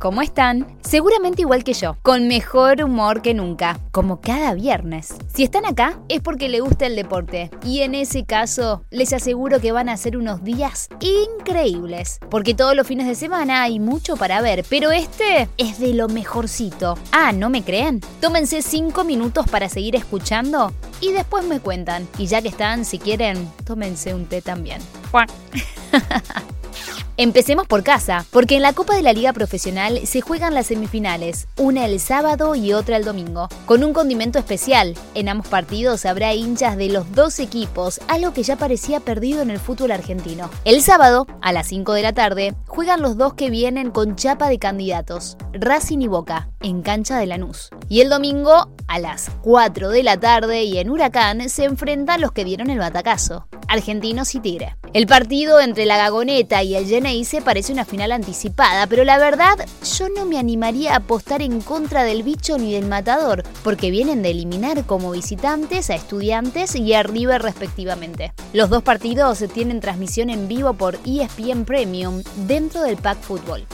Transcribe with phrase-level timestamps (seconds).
[0.00, 0.66] ¿Cómo están?
[0.80, 5.14] Seguramente igual que yo, con mejor humor que nunca, como cada viernes.
[5.34, 9.60] Si están acá es porque les gusta el deporte y en ese caso les aseguro
[9.60, 14.16] que van a ser unos días increíbles, porque todos los fines de semana hay mucho
[14.16, 16.96] para ver, pero este es de lo mejorcito.
[17.12, 18.00] Ah, ¿no me creen?
[18.22, 22.08] Tómense 5 minutos para seguir escuchando y después me cuentan.
[22.16, 24.80] Y ya que están, si quieren, tómense un té también.
[27.22, 31.48] Empecemos por casa, porque en la Copa de la Liga Profesional se juegan las semifinales,
[31.58, 34.96] una el sábado y otra el domingo, con un condimento especial.
[35.14, 39.50] En ambos partidos habrá hinchas de los dos equipos, algo que ya parecía perdido en
[39.50, 40.48] el fútbol argentino.
[40.64, 44.48] El sábado, a las 5 de la tarde, juegan los dos que vienen con chapa
[44.48, 47.70] de candidatos, Racing y Boca, en cancha de Lanús.
[47.88, 52.30] Y el domingo, a las 4 de la tarde y en Huracán, se enfrentan los
[52.30, 54.76] que dieron el batacazo, Argentinos y Tigre.
[54.92, 56.90] El partido entre la Gagoneta y el
[57.24, 59.56] se parece una final anticipada, pero la verdad
[59.96, 64.22] yo no me animaría a apostar en contra del bicho ni del matador, porque vienen
[64.22, 68.32] de eliminar como visitantes a estudiantes y a River respectivamente.
[68.52, 72.22] Los dos partidos tienen transmisión en vivo por ESPN Premium
[72.68, 73.66] del Pack Fútbol.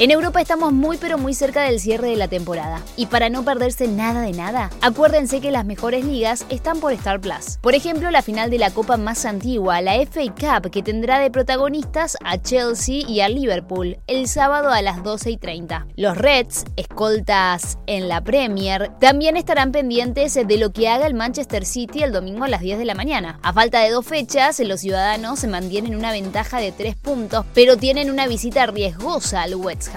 [0.00, 2.80] En Europa estamos muy pero muy cerca del cierre de la temporada.
[2.94, 7.20] Y para no perderse nada de nada, acuérdense que las mejores ligas están por Star
[7.20, 7.58] Plus.
[7.60, 10.20] Por ejemplo, la final de la copa más antigua, la FA
[10.60, 15.32] Cup, que tendrá de protagonistas a Chelsea y a Liverpool el sábado a las 12
[15.32, 15.88] y 30.
[15.96, 21.66] Los Reds, escoltas en la Premier, también estarán pendientes de lo que haga el Manchester
[21.66, 23.40] City el domingo a las 10 de la mañana.
[23.42, 27.76] A falta de dos fechas, los ciudadanos se mantienen una ventaja de 3 puntos, pero
[27.76, 29.87] tienen una visita riesgosa al West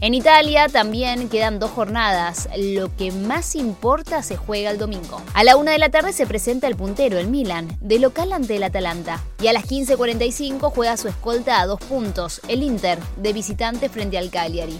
[0.00, 2.48] en Italia también quedan dos jornadas.
[2.56, 5.22] Lo que más importa se juega el domingo.
[5.32, 8.56] A la una de la tarde se presenta el puntero, el Milan, de local ante
[8.56, 9.22] el Atalanta.
[9.40, 14.18] Y a las 15.45 juega su escolta a dos puntos, el Inter, de visitante frente
[14.18, 14.78] al Cagliari.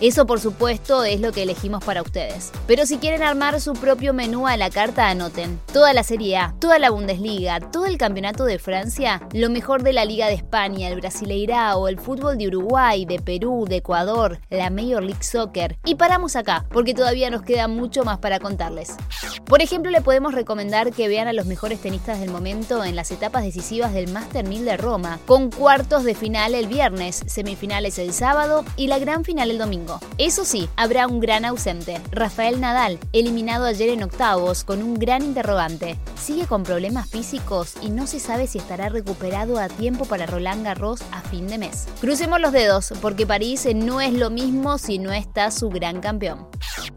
[0.00, 2.50] Eso por supuesto es lo que elegimos para ustedes.
[2.66, 5.60] Pero si quieren armar su propio menú a la carta, anoten.
[5.72, 9.92] Toda la Serie A, toda la Bundesliga, todo el Campeonato de Francia, lo mejor de
[9.92, 14.68] la Liga de España, el Brasileirao, el fútbol de Uruguay, de Perú, de Ecuador, la
[14.68, 15.78] Major League Soccer.
[15.84, 18.96] Y paramos acá, porque todavía nos queda mucho más para contarles.
[19.46, 23.10] Por ejemplo, le podemos recomendar que vean a los mejores tenistas del momento en las
[23.10, 28.12] etapas decisivas del Master 1000 de Roma, con cuartos de final el viernes, semifinales el
[28.12, 29.98] sábado y la gran final el domingo.
[30.18, 35.22] Eso sí, habrá un gran ausente, Rafael Nadal, eliminado ayer en octavos con un gran
[35.22, 35.98] interrogante.
[36.20, 40.64] Sigue con problemas físicos y no se sabe si estará recuperado a tiempo para Roland
[40.64, 41.86] Garros a fin de mes.
[42.00, 46.48] Crucemos los dedos, porque París no es lo mismo si no está su gran campeón.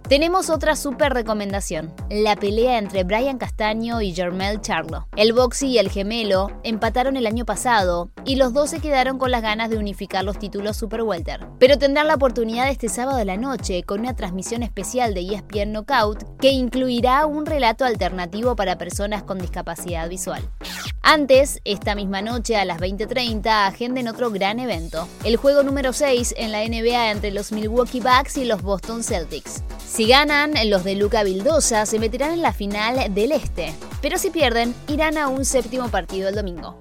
[0.08, 5.08] Tenemos otra super recomendación, la pelea entre Brian Castaño y Jermel Charlo.
[5.16, 9.32] El boxy y el gemelo empataron el año pasado y los dos se quedaron con
[9.32, 11.48] las ganas de unificar los títulos Super Welter.
[11.60, 15.72] Pero tendrán la oportunidad este sábado de la noche con una transmisión especial de ESPN
[15.72, 20.44] Knockout que incluirá un relato alternativo para personas con discapacidad visual.
[21.08, 26.34] Antes, esta misma noche a las 20:30, agenden otro gran evento, el juego número 6
[26.36, 29.62] en la NBA entre los Milwaukee Bucks y los Boston Celtics.
[29.88, 33.72] Si ganan, los de Luca Vildosa se meterán en la final del Este,
[34.02, 36.80] pero si pierden, irán a un séptimo partido el domingo.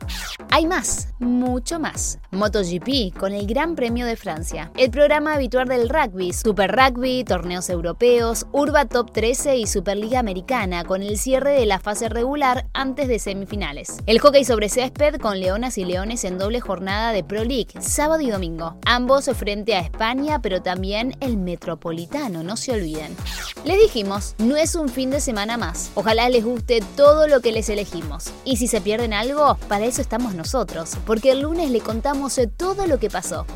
[0.56, 2.20] Hay más, mucho más.
[2.30, 7.68] MotoGP con el Gran Premio de Francia, el programa habitual del rugby, Super Rugby, torneos
[7.70, 13.08] europeos, Urba Top 13 y Superliga Americana con el cierre de la fase regular antes
[13.08, 13.96] de semifinales.
[14.06, 18.20] El hockey sobre césped con Leonas y Leones en doble jornada de Pro League, sábado
[18.20, 18.76] y domingo.
[18.86, 23.16] Ambos frente a España, pero también el Metropolitano, no se olviden.
[23.64, 25.90] Les dijimos, no es un fin de semana más.
[25.94, 28.26] Ojalá les guste todo lo que les elegimos.
[28.44, 32.86] Y si se pierden algo, para eso estamos nosotros, porque el lunes le contamos todo
[32.86, 33.46] lo que pasó.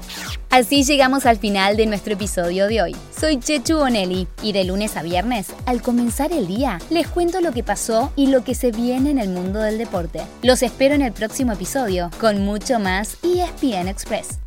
[0.49, 2.96] Así llegamos al final de nuestro episodio de hoy.
[3.14, 7.52] Soy Chechu Bonelli y de lunes a viernes, al comenzar el día, les cuento lo
[7.52, 10.22] que pasó y lo que se viene en el mundo del deporte.
[10.43, 14.38] Los espero en el próximo episodio con mucho más ESPN Express.